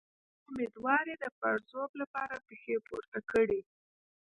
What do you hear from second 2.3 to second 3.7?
پښې پورته کړئ